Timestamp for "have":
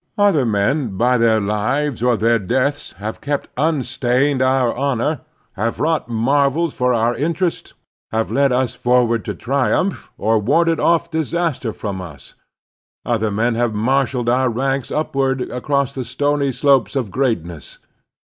2.93-3.21, 5.53-5.79, 8.11-8.31, 13.53-13.75